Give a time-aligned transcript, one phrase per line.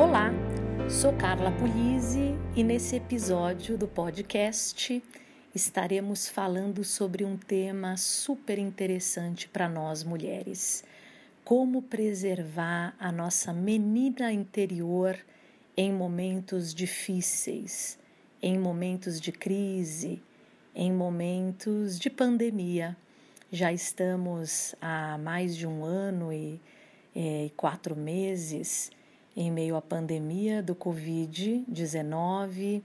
[0.00, 0.32] Olá,
[0.88, 5.04] sou Carla Pulise e nesse episódio do podcast
[5.54, 10.84] estaremos falando sobre um tema super interessante para nós mulheres:
[11.44, 15.18] como preservar a nossa menina interior
[15.76, 17.98] em momentos difíceis,
[18.40, 20.22] em momentos de crise,
[20.74, 22.96] em momentos de pandemia.
[23.52, 26.58] Já estamos há mais de um ano e,
[27.14, 28.90] e quatro meses
[29.40, 32.82] em meio à pandemia do Covid-19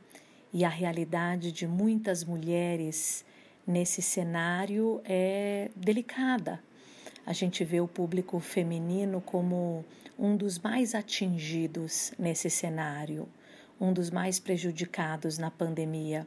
[0.53, 3.25] e a realidade de muitas mulheres
[3.67, 6.63] nesse cenário é delicada.
[7.25, 9.83] A gente vê o público feminino como
[10.17, 13.27] um dos mais atingidos nesse cenário,
[13.77, 16.25] um dos mais prejudicados na pandemia,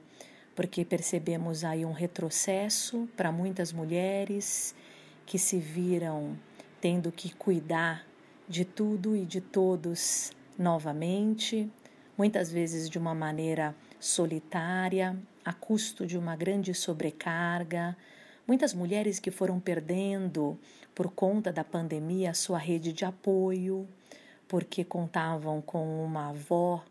[0.55, 4.75] porque percebemos aí um retrocesso para muitas mulheres
[5.25, 6.37] que se viram
[6.83, 8.07] tendo que cuidar
[8.49, 11.71] de tudo e de todos novamente,
[12.17, 17.97] muitas vezes de uma maneira solitária, a custo de uma grande sobrecarga.
[18.47, 20.59] Muitas mulheres que foram perdendo,
[20.95, 23.87] por conta da pandemia, a sua rede de apoio,
[24.49, 26.83] porque contavam com uma avó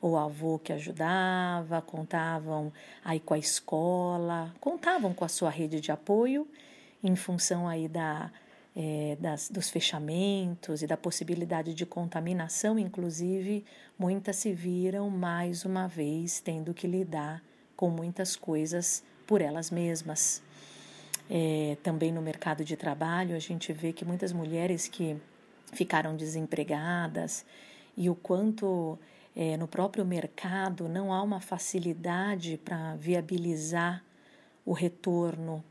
[0.00, 2.72] ou avô que ajudava, contavam
[3.04, 6.48] aí com a escola, contavam com a sua rede de apoio
[7.04, 8.32] em função aí da
[8.74, 13.64] é, das, dos fechamentos e da possibilidade de contaminação, inclusive,
[13.98, 17.42] muitas se viram mais uma vez tendo que lidar
[17.76, 20.42] com muitas coisas por elas mesmas.
[21.30, 25.16] É, também no mercado de trabalho, a gente vê que muitas mulheres que
[25.72, 27.44] ficaram desempregadas
[27.96, 28.98] e o quanto
[29.34, 34.02] é, no próprio mercado não há uma facilidade para viabilizar
[34.64, 35.64] o retorno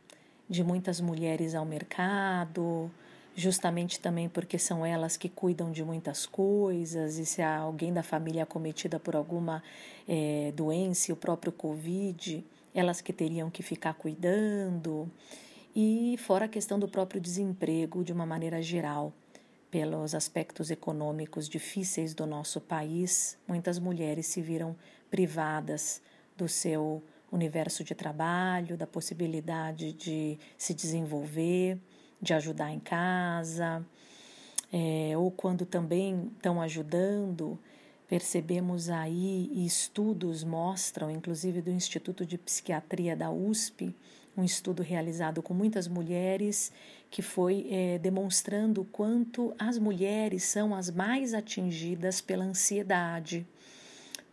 [0.52, 2.92] de muitas mulheres ao mercado,
[3.34, 8.04] justamente também porque são elas que cuidam de muitas coisas, e se há alguém da
[8.04, 9.64] família acometida por alguma
[10.06, 12.44] é, doença, o próprio Covid,
[12.76, 15.10] elas que teriam que ficar cuidando,
[15.74, 19.14] e fora a questão do próprio desemprego de uma maneira geral.
[19.72, 24.76] Pelos aspectos econômicos difíceis do nosso país, muitas mulheres se viram
[25.10, 26.02] privadas
[26.36, 27.02] do seu
[27.32, 31.80] universo de trabalho, da possibilidade de se desenvolver,
[32.22, 33.86] de ajudar em casa,
[34.72, 37.58] é, ou quando também estão ajudando,
[38.08, 43.96] percebemos aí, e estudos mostram, inclusive do Instituto de Psiquiatria da USP,
[44.36, 46.72] um estudo realizado com muitas mulheres,
[47.10, 53.46] que foi é, demonstrando quanto as mulheres são as mais atingidas pela ansiedade.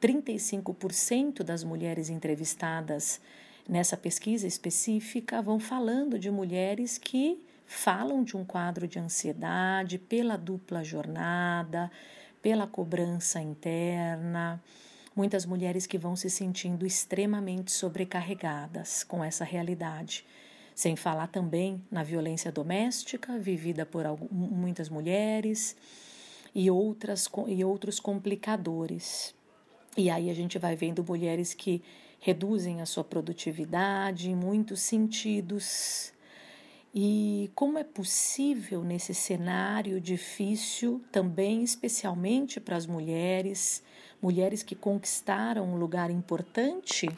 [0.00, 3.20] 35% das mulheres entrevistadas
[3.68, 10.38] nessa pesquisa específica vão falando de mulheres que falam de um quadro de ansiedade pela
[10.38, 11.90] dupla jornada,
[12.40, 14.62] pela cobrança interna.
[15.14, 20.24] Muitas mulheres que vão se sentindo extremamente sobrecarregadas com essa realidade.
[20.74, 25.76] Sem falar também na violência doméstica vivida por muitas mulheres
[26.54, 29.34] e, outras, e outros complicadores.
[29.98, 31.82] E aí a gente vai vendo mulheres que
[32.20, 36.12] reduzem a sua produtividade em muitos sentidos.
[36.94, 43.82] E como é possível nesse cenário difícil, também especialmente para as mulheres,
[44.22, 47.08] mulheres que conquistaram um lugar importante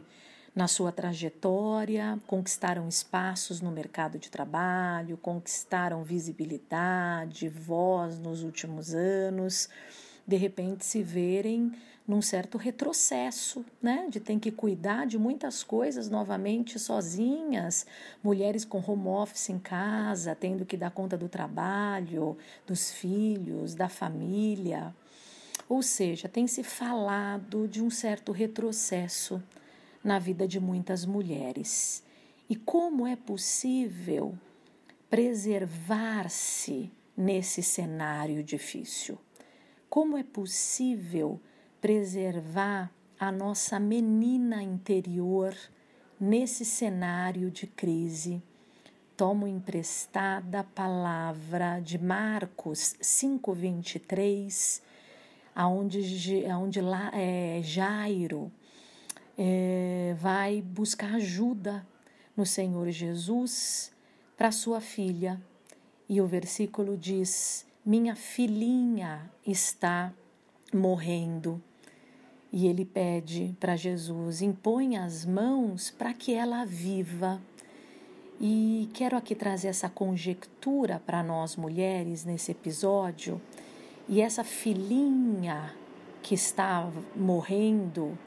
[0.55, 9.69] na sua trajetória, conquistaram espaços no mercado de trabalho, conquistaram visibilidade, voz nos últimos anos,
[10.27, 11.73] de repente se verem
[12.07, 14.09] num certo retrocesso, né?
[14.11, 17.87] De ter que cuidar de muitas coisas novamente sozinhas,
[18.23, 22.37] mulheres com home office em casa, tendo que dar conta do trabalho,
[22.67, 24.95] dos filhos, da família.
[25.69, 29.41] Ou seja, tem se falado de um certo retrocesso
[30.03, 32.03] na vida de muitas mulheres.
[32.49, 34.37] E como é possível
[35.09, 39.17] preservar-se nesse cenário difícil?
[39.91, 41.41] Como é possível
[41.81, 45.53] preservar a nossa menina interior
[46.19, 48.41] nesse cenário de crise.
[49.17, 54.81] Tomo emprestada a palavra de Marcos 5:23,
[55.57, 58.53] aonde, aonde lá, é, Jairo
[59.37, 61.85] é, vai buscar ajuda
[62.37, 63.91] no Senhor Jesus
[64.37, 65.43] para sua filha.
[66.09, 70.13] E o versículo diz: Minha filhinha está
[70.73, 71.63] morrendo.
[72.53, 77.41] E ele pede para Jesus: impõe as mãos para que ela viva.
[78.39, 83.41] E quero aqui trazer essa conjectura para nós mulheres nesse episódio.
[84.07, 85.75] E essa filhinha
[86.23, 88.19] que está morrendo,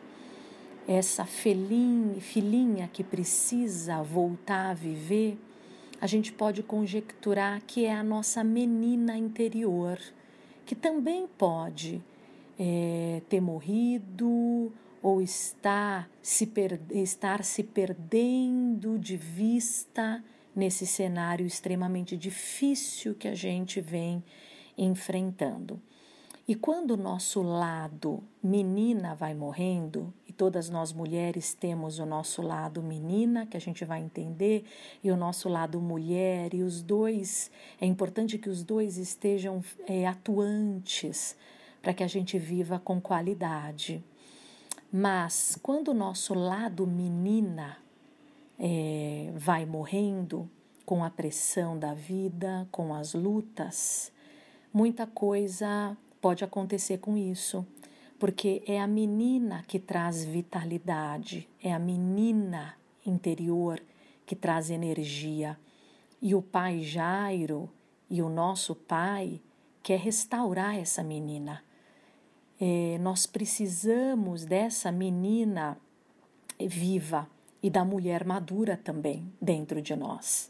[0.88, 5.38] essa filhinha, que precisa voltar a viver,
[6.04, 9.98] a gente pode conjecturar que é a nossa menina interior,
[10.66, 12.04] que também pode
[12.60, 14.70] é, ter morrido
[15.02, 16.52] ou está se
[16.92, 20.22] estar se perdendo de vista
[20.54, 24.22] nesse cenário extremamente difícil que a gente vem
[24.78, 25.82] enfrentando.
[26.46, 32.42] E quando o nosso lado menina vai morrendo, e todas nós mulheres temos o nosso
[32.42, 34.66] lado menina, que a gente vai entender,
[35.02, 37.50] e o nosso lado mulher, e os dois,
[37.80, 41.38] é importante que os dois estejam é, atuantes
[41.82, 44.04] para que a gente viva com qualidade.
[44.92, 47.78] Mas quando o nosso lado menina
[48.60, 50.50] é, vai morrendo
[50.86, 54.12] com a pressão da vida, com as lutas,
[54.74, 57.68] muita coisa pode acontecer com isso,
[58.18, 63.84] porque é a menina que traz vitalidade, é a menina interior
[64.26, 65.60] que traz energia.
[66.22, 67.70] E o pai Jairo
[68.10, 69.42] e o nosso pai
[69.84, 71.62] quer restaurar essa menina.
[72.58, 75.78] É, nós precisamos dessa menina
[76.58, 77.28] viva
[77.62, 80.50] e da mulher madura também dentro de nós.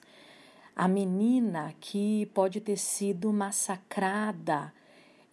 [0.75, 4.71] A menina que pode ter sido massacrada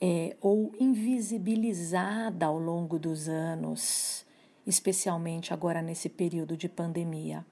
[0.00, 4.25] é, ou invisibilizada ao longo dos anos,
[4.67, 7.44] especialmente agora nesse período de pandemia.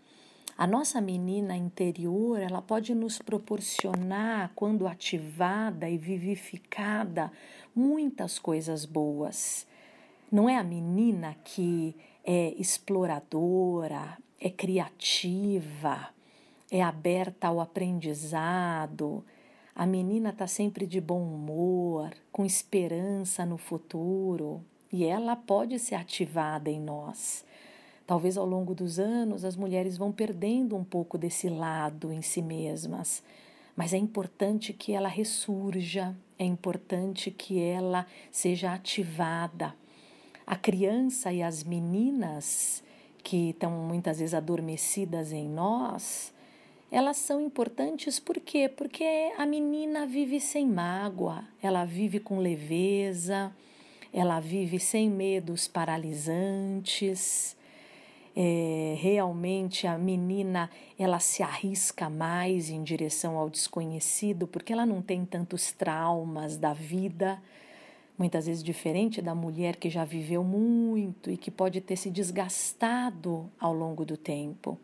[0.57, 7.31] A nossa menina interior, ela pode nos proporcionar, quando ativada e vivificada,
[7.75, 9.67] muitas coisas boas.
[10.33, 16.09] Não é a menina que é exploradora, é criativa,
[16.71, 19.25] é aberta ao aprendizado,
[19.79, 24.61] a menina está sempre de bom humor, com esperança no futuro,
[24.93, 27.45] e ela pode ser ativada em nós.
[28.05, 32.43] Talvez ao longo dos anos as mulheres vão perdendo um pouco desse lado em si
[32.43, 33.23] mesmas,
[33.77, 39.77] mas é importante que ela ressurja, é importante que ela seja ativada.
[40.45, 42.83] A criança e as meninas
[43.23, 46.33] que estão muitas vezes adormecidas em nós,
[46.91, 48.69] elas são importantes por quê?
[48.69, 49.05] Porque
[49.37, 53.53] a menina vive sem mágoa, ela vive com leveza,
[54.13, 57.57] ela vive sem medos paralisantes.
[58.35, 65.03] É, realmente a menina ela se arrisca mais em direção ao desconhecido porque ela não
[65.03, 67.43] tem tantos traumas da vida,
[68.17, 73.51] muitas vezes diferente da mulher que já viveu muito e que pode ter se desgastado
[73.59, 74.79] ao longo do tempo.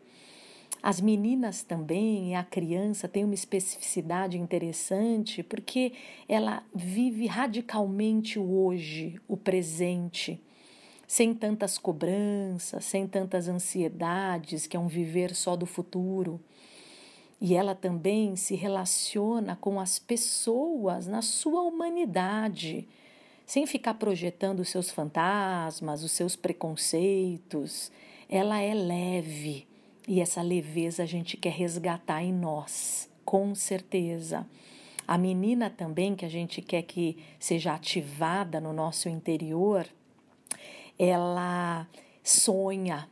[0.85, 5.93] As meninas também a criança têm uma especificidade interessante porque
[6.29, 10.39] ela vive radicalmente o hoje, o presente,
[11.07, 16.39] sem tantas cobranças, sem tantas ansiedades, que é um viver só do futuro.
[17.41, 22.87] E ela também se relaciona com as pessoas na sua humanidade,
[23.43, 27.91] sem ficar projetando os seus fantasmas, os seus preconceitos.
[28.29, 29.65] Ela é leve
[30.07, 34.45] e essa leveza a gente quer resgatar em nós, com certeza.
[35.07, 39.87] A menina também, que a gente quer que seja ativada no nosso interior,
[40.97, 41.87] ela
[42.23, 43.07] sonha,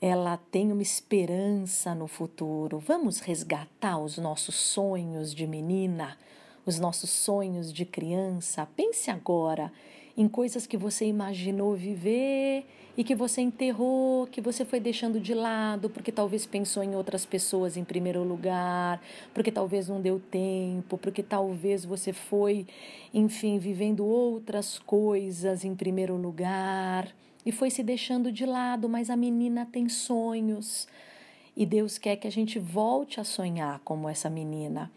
[0.00, 2.78] ela tem uma esperança no futuro.
[2.78, 6.16] Vamos resgatar os nossos sonhos de menina,
[6.64, 8.66] os nossos sonhos de criança.
[8.76, 9.72] Pense agora
[10.18, 15.32] em coisas que você imaginou viver e que você enterrou, que você foi deixando de
[15.32, 19.00] lado, porque talvez pensou em outras pessoas em primeiro lugar,
[19.32, 22.66] porque talvez não deu tempo, porque talvez você foi,
[23.14, 27.14] enfim, vivendo outras coisas em primeiro lugar
[27.46, 30.88] e foi se deixando de lado, mas a menina tem sonhos.
[31.56, 34.90] E Deus quer que a gente volte a sonhar como essa menina.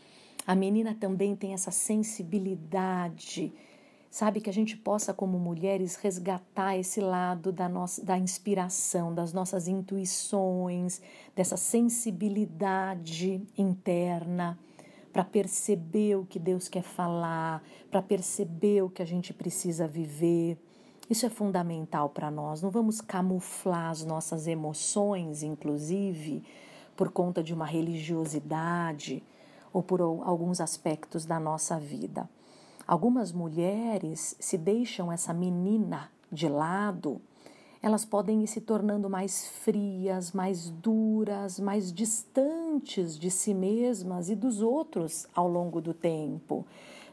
[0.48, 3.54] A menina também tem essa sensibilidade
[4.12, 4.42] sabe?
[4.42, 9.70] Que a gente possa, como mulheres, resgatar esse lado da, nossa, da inspiração, das nossas
[9.70, 11.02] intuições,
[11.34, 14.60] dessa sensibilidade interna,
[15.14, 20.58] para perceber o que Deus quer falar, para perceber o que a gente precisa viver.
[21.10, 22.62] Isso é fundamental para nós.
[22.62, 26.44] Não vamos camuflar as nossas emoções, inclusive,
[26.96, 29.24] por conta de uma religiosidade
[29.74, 32.30] ou por alguns aspectos da nossa vida.
[32.88, 37.22] Algumas mulheres se deixam essa menina de lado,
[37.82, 44.36] elas podem ir se tornando mais frias, mais duras, mais distantes de si mesmas e
[44.36, 46.64] dos outros ao longo do tempo,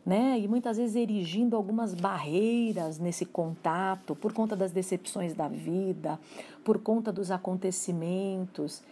[0.04, 0.38] né?
[0.38, 6.20] E muitas vezes erigindo algumas barreiras nesse contato por conta das decepções da vida,
[6.62, 8.82] por conta dos acontecimentos.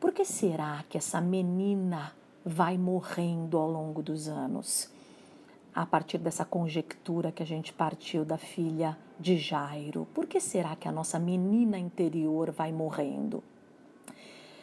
[0.00, 2.12] Por que será que essa menina
[2.44, 4.95] vai morrendo ao longo dos anos?
[5.76, 10.74] A partir dessa conjectura que a gente partiu da filha de Jairo, por que será
[10.74, 13.44] que a nossa menina interior vai morrendo?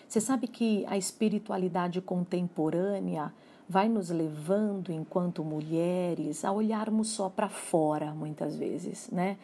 [0.08, 3.32] Você sabe que a espiritualidade contemporânea
[3.70, 9.38] vai nos levando, enquanto mulheres, a olharmos só para fora, muitas vezes, né?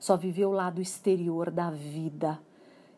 [0.00, 2.36] Só viver o lado exterior da vida.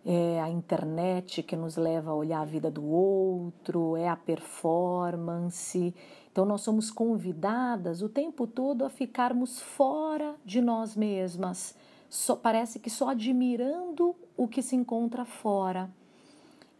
[0.02, 5.94] É a internet que nos leva a olhar a vida do outro, é a performance.
[6.34, 11.76] Então, nós somos convidadas o tempo todo a ficarmos fora de nós mesmas.
[12.10, 15.88] Só, parece que só admirando o que se encontra fora.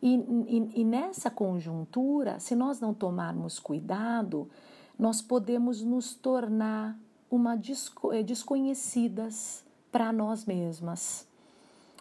[0.02, 4.50] E, e, e nessa conjuntura, se nós não tomarmos cuidado,
[4.98, 6.98] nós podemos nos tornar
[7.30, 11.28] uma desco eh, desconhecidas para nós mesmas.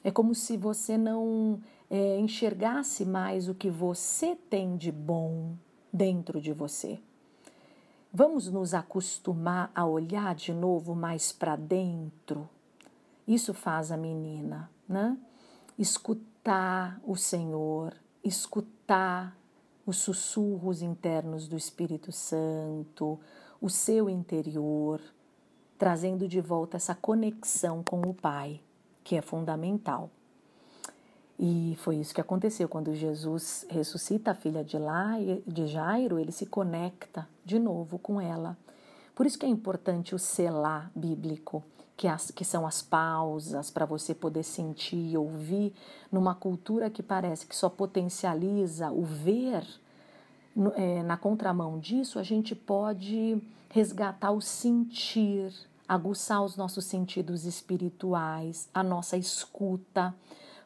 [0.03, 5.53] É como se você não é, enxergasse mais o que você tem de bom
[5.93, 6.99] dentro de você.
[8.15, 12.47] Vamos nos acostumar a olhar de novo mais para dentro.
[13.27, 15.17] Isso faz a menina, né?
[15.79, 17.91] Escutar o Senhor,
[18.23, 19.35] escutar
[19.83, 23.19] os sussurros internos do Espírito Santo,
[23.59, 25.01] o seu interior,
[25.75, 28.61] trazendo de volta essa conexão com o Pai,
[29.03, 30.11] que é fundamental.
[31.39, 35.13] E foi isso que aconteceu quando Jesus ressuscita a filha de, lá,
[35.45, 38.55] de Jairo, ele se conecta de novo com ela.
[39.15, 41.63] Por isso que é importante o selar bíblico
[41.95, 45.73] que, as, que são as pausas para você poder sentir, ouvir,
[46.11, 49.63] numa cultura que parece que só potencializa o ver,
[50.75, 55.51] é, na contramão disso, a gente pode resgatar o sentir,
[55.87, 60.13] aguçar os nossos sentidos espirituais, a nossa escuta,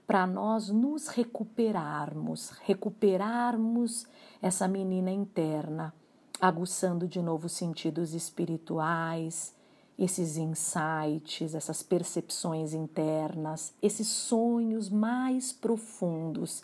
[0.07, 4.07] para nós nos recuperarmos, recuperarmos
[4.41, 5.93] essa menina interna,
[6.39, 9.55] aguçando de novo os sentidos espirituais
[9.97, 16.63] esses insights, essas percepções internas, esses sonhos mais profundos,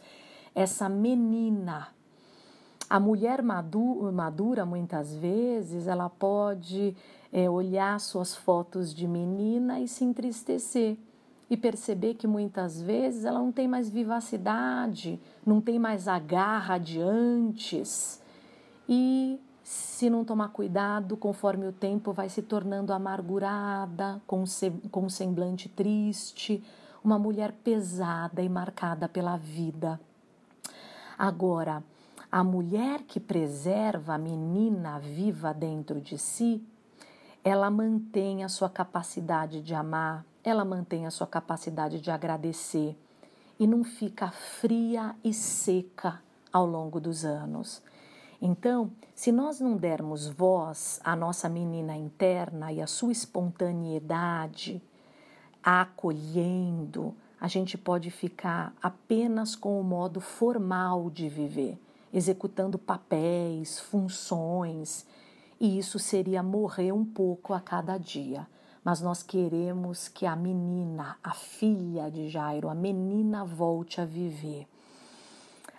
[0.53, 1.87] essa menina.
[2.87, 6.95] A mulher madura, muitas vezes, ela pode
[7.31, 10.97] é, olhar suas fotos de menina e se entristecer
[11.49, 16.77] e perceber que muitas vezes ela não tem mais vivacidade, não tem mais a garra
[16.77, 18.21] de antes.
[18.87, 24.43] E se não tomar cuidado, conforme o tempo vai se tornando amargurada, com,
[24.91, 26.63] com um semblante triste,
[27.03, 29.99] uma mulher pesada e marcada pela vida.
[31.17, 31.83] Agora,
[32.31, 36.63] a mulher que preserva a menina viva dentro de si,
[37.43, 42.97] ela mantém a sua capacidade de amar, ela mantém a sua capacidade de agradecer
[43.59, 46.21] e não fica fria e seca
[46.51, 47.81] ao longo dos anos.
[48.41, 54.81] Então, se nós não dermos voz à nossa menina interna e à sua espontaneidade,
[55.63, 61.79] a acolhendo, a gente pode ficar apenas com o modo formal de viver,
[62.13, 65.05] executando papéis, funções,
[65.59, 68.45] e isso seria morrer um pouco a cada dia.
[68.83, 74.67] Mas nós queremos que a menina, a filha de Jairo, a menina volte a viver.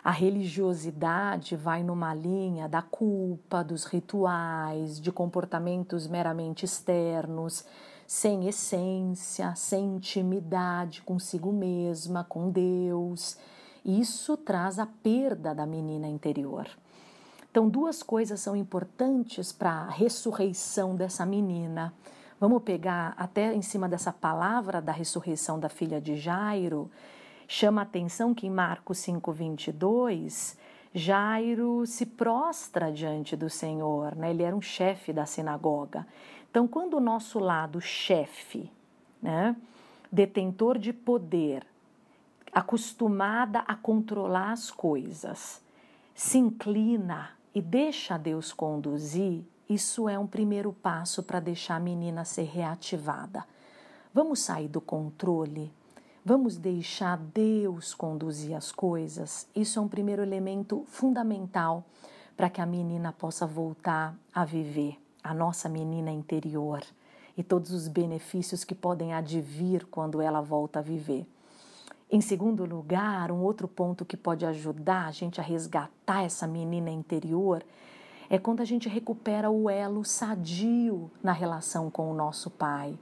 [0.03, 7.65] A religiosidade vai numa linha da culpa, dos rituais, de comportamentos meramente externos,
[8.07, 13.39] sem essência, sem intimidade consigo mesma, com Deus.
[13.85, 16.69] Isso traz a perda da menina interior.
[17.51, 21.95] Então, duas coisas são importantes para a ressurreição dessa menina.
[22.45, 26.91] Vamos pegar até em cima dessa palavra da ressurreição da filha de Jairo
[27.49, 30.55] Chama a atenção que em Marcos 5:22
[30.93, 34.29] Jairo se prostra diante do Senhor, né?
[34.29, 36.07] Ele era um chefe da sinagoga.
[36.51, 38.71] Então, quando o nosso lado chefe,
[39.23, 39.57] né,
[40.13, 41.67] detentor de poder,
[42.53, 45.65] acostumada a controlar as coisas,
[46.15, 52.25] se inclina e deixa Deus conduzir, isso é um primeiro passo para deixar a menina
[52.25, 53.45] ser reativada.
[54.13, 55.73] Vamos sair do controle
[56.27, 59.47] Vamos deixar Deus conduzir as coisas?
[59.55, 61.85] Isso é um primeiro elemento fundamental
[62.35, 66.83] para que a menina possa voltar a viver, a nossa menina interior
[67.37, 71.27] e todos os benefícios que podem advir quando ela volta a viver.
[72.11, 76.91] Em segundo lugar, um outro ponto que pode ajudar a gente a resgatar essa menina
[76.91, 77.63] interior
[78.29, 82.99] É quando a gente recupera o elo sadio na relação com o nosso pai.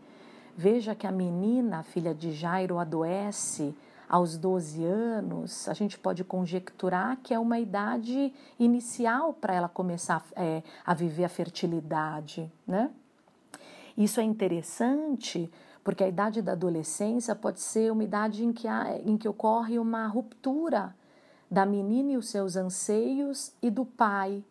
[0.56, 3.74] Veja que a menina, a filha de Jairo, adoece
[4.08, 10.22] aos 12 anos, a gente pode conjecturar que é uma idade inicial para ela começar
[10.36, 12.90] é, a viver a fertilidade, né?
[13.96, 15.50] Isso é interessante
[15.84, 19.78] porque a idade da adolescência pode ser uma idade em que, há, em que ocorre
[19.78, 20.94] uma ruptura
[21.50, 24.44] da menina e os seus anseios e do pai.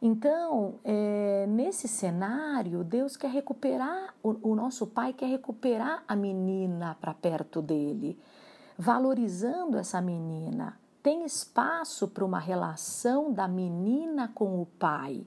[0.00, 6.96] Então, é, nesse cenário, Deus quer recuperar, o, o nosso pai quer recuperar a menina
[7.00, 8.16] para perto dele,
[8.78, 10.78] valorizando essa menina.
[11.02, 15.26] Tem espaço para uma relação da menina com o pai.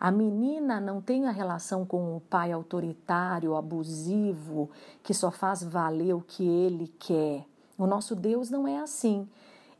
[0.00, 4.70] A menina não tem a relação com o pai autoritário, abusivo,
[5.02, 7.44] que só faz valer o que ele quer.
[7.76, 9.28] O nosso Deus não é assim.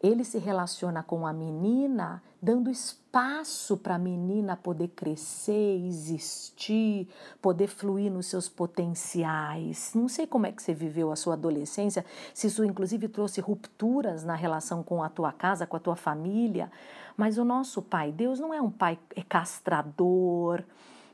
[0.00, 7.09] Ele se relaciona com a menina, dando espaço para a menina poder crescer, existir,
[7.42, 9.92] poder fluir nos seus potenciais.
[9.95, 14.23] Não sei como é que você viveu a sua adolescência, se isso inclusive trouxe rupturas
[14.23, 16.71] na relação com a tua casa, com a tua família,
[17.16, 20.62] mas o nosso pai, Deus não é um pai castrador,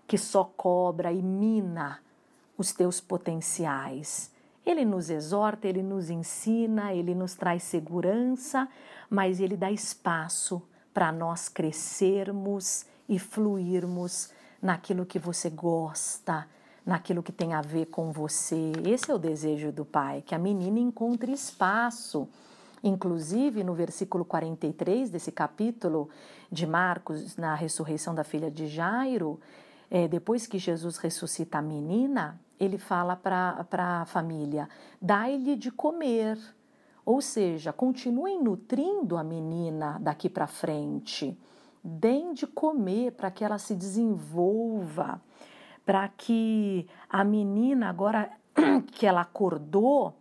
[0.07, 2.01] que só cobra e mina
[2.59, 4.31] os teus potenciais.
[4.67, 8.69] Ele nos exorta, ele nos ensina, ele nos traz segurança,
[9.09, 10.63] mas ele dá espaço
[10.95, 14.31] para nós crescermos e fluirmos
[14.63, 16.47] naquilo que você gosta,
[16.87, 18.73] naquilo que tem a ver com você.
[18.87, 22.29] Esse é o desejo do pai, que a menina encontre espaço.
[22.83, 26.09] Inclusive, no versículo 43 desse capítulo
[26.51, 29.41] de Marcos, na ressurreição da filha de Jairo,
[29.91, 34.69] é, depois que Jesus ressuscita a menina, ele fala para a família:
[35.01, 36.39] dai-lhe de comer.
[37.05, 41.37] Ou seja, continuem nutrindo a menina daqui para frente.
[41.83, 45.21] Deem de comer para que ela se desenvolva,
[45.85, 48.31] para que a menina, agora
[48.93, 50.15] que ela acordou,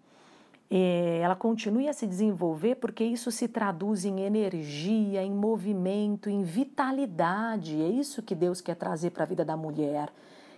[0.70, 6.44] é, ela continue a se desenvolver, porque isso se traduz em energia, em movimento, em
[6.44, 7.82] vitalidade.
[7.82, 10.12] É isso que Deus quer trazer para a vida da mulher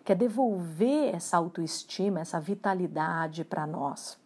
[0.05, 4.23] quer devolver essa autoestima, essa vitalidade para nós.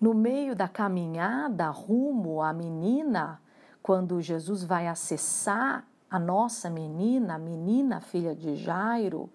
[0.00, 3.40] No meio da caminhada rumo à menina,
[3.82, 9.30] quando Jesus vai acessar a nossa menina, a menina filha de Jairo,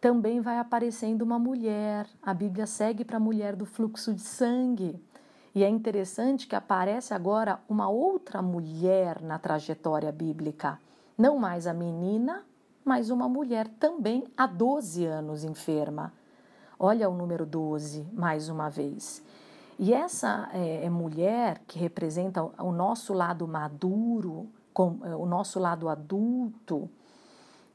[0.00, 2.06] também vai aparecendo uma mulher.
[2.22, 5.00] A Bíblia segue para a mulher do fluxo de sangue.
[5.54, 10.78] E é interessante que aparece agora uma outra mulher na trajetória bíblica.
[11.18, 12.44] Não mais a menina,
[12.84, 16.12] mas uma mulher também há 12 anos enferma.
[16.78, 19.22] Olha o número 12, mais uma vez.
[19.82, 25.58] E essa é, é mulher que representa o nosso lado maduro, com, é, o nosso
[25.58, 26.86] lado adulto,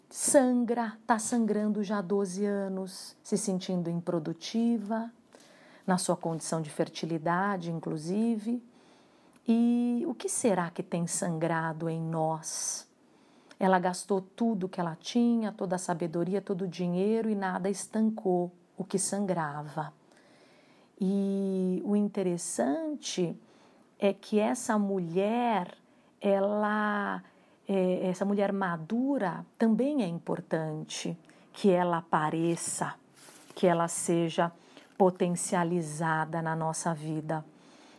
[0.08, 5.12] sangra, está sangrando já há 12 anos, se sentindo improdutiva,
[5.88, 8.64] na sua condição de fertilidade, inclusive.
[9.48, 12.88] E o que será que tem sangrado em nós?
[13.60, 18.52] Ela gastou tudo que ela tinha, toda a sabedoria, todo o dinheiro e nada estancou
[18.78, 19.92] o que sangrava.
[21.00, 23.38] E o interessante
[24.00, 25.74] é que essa mulher,
[26.22, 27.22] ela,
[27.68, 31.18] é, essa mulher madura também é importante
[31.52, 32.96] que ela apareça,
[33.54, 34.52] que ela seja
[34.98, 37.44] potencializada na nossa vida.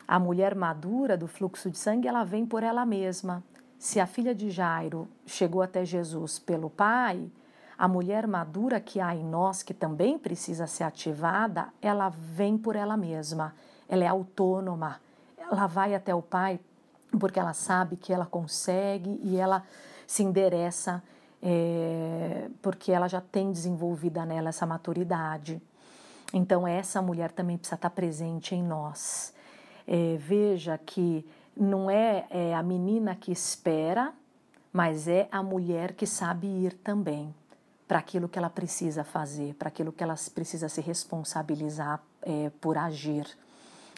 [0.08, 3.42] A mulher madura do fluxo de sangue, ela vem por ela mesma.
[3.78, 7.30] Se a filha de Jairo chegou até Jesus pelo pai,
[7.78, 12.74] a mulher madura que há em nós, que também precisa ser ativada, ela vem por
[12.74, 13.54] ela mesma,
[13.88, 15.00] ela é autônoma,
[15.38, 16.58] ela vai até o pai
[17.18, 19.62] porque ela sabe que ela consegue e ela
[20.06, 21.02] se endereça
[21.42, 25.60] é, porque ela já tem desenvolvida nela essa maturidade.
[26.32, 29.32] Então, essa mulher também precisa estar presente em nós.
[29.86, 31.24] É, veja que
[31.56, 34.12] não é, é a menina que espera,
[34.72, 37.32] mas é a mulher que sabe ir também
[37.86, 42.76] para aquilo que ela precisa fazer, para aquilo que ela precisa se responsabilizar é, por
[42.76, 43.26] agir.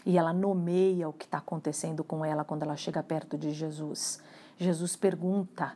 [0.05, 4.21] E ela nomeia o que está acontecendo com ela quando ela chega perto de Jesus.
[4.57, 5.75] Jesus pergunta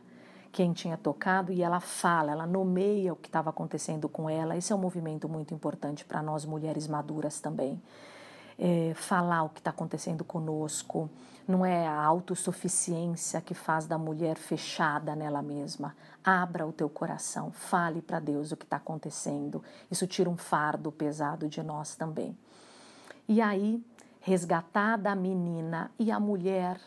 [0.52, 4.56] quem tinha tocado e ela fala, ela nomeia o que estava acontecendo com ela.
[4.56, 7.82] Esse é um movimento muito importante para nós mulheres maduras também.
[8.58, 11.10] É, falar o que está acontecendo conosco,
[11.46, 15.94] não é a autossuficiência que faz da mulher fechada nela mesma.
[16.24, 19.62] Abra o teu coração, fale para Deus o que está acontecendo.
[19.90, 22.36] Isso tira um fardo pesado de nós também.
[23.28, 23.84] E aí,
[24.20, 26.80] resgatada a menina e a mulher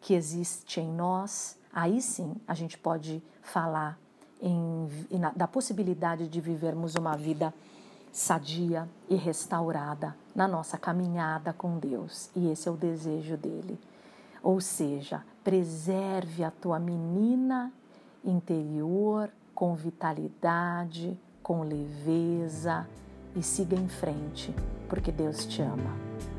[0.00, 3.98] que existe em nós, aí sim a gente pode falar
[4.40, 7.52] em, na, da possibilidade de vivermos uma vida
[8.16, 12.30] sadia e restaurada na nossa caminhada com Deus.
[12.34, 13.78] E esse é o desejo dele.
[14.42, 17.70] Ou seja, preserve a tua menina
[18.24, 22.88] interior com vitalidade, com leveza
[23.34, 24.54] e siga em frente,
[24.88, 26.35] porque Deus te ama.